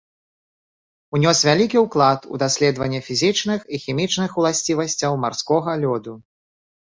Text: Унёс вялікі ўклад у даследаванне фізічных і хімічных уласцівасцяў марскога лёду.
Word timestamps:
Унёс 1.17 1.39
вялікі 1.49 1.77
ўклад 1.85 2.19
у 2.35 2.39
даследаванне 2.43 3.01
фізічных 3.09 3.59
і 3.77 3.79
хімічных 3.85 4.31
уласцівасцяў 4.41 5.13
марскога 5.27 5.71
лёду. 5.85 6.13